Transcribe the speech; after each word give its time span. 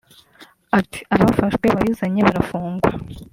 Ati 0.79 0.99
“Abafashwe 1.15 1.65
babizanye 1.75 2.21
barafungwa 2.27 2.89